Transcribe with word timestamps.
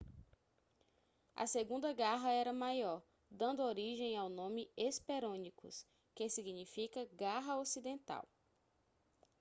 a 1.35 1.45
segunda 1.45 1.93
garra 1.93 2.31
era 2.31 2.51
maior 2.51 3.03
dando 3.29 3.61
origem 3.61 4.17
ao 4.17 4.29
nome 4.29 4.67
hesperonychus 4.75 5.85
que 6.15 6.27
significa 6.27 7.05
garra 7.15 7.57
ocidental 7.59 8.27